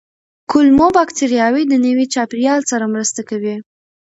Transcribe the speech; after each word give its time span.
کولمو 0.51 0.87
بکتریاوې 0.97 1.63
د 1.67 1.73
نوي 1.85 2.05
چاپېریال 2.13 2.61
سره 2.71 2.85
مرسته 2.93 3.21
کوي. 3.29 3.55